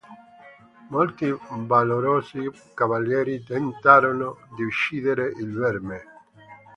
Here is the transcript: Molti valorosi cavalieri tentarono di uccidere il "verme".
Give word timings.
Molti 0.87 1.31
valorosi 1.67 2.49
cavalieri 2.73 3.43
tentarono 3.43 4.39
di 4.55 4.63
uccidere 4.63 5.27
il 5.37 5.53
"verme". 5.53 6.03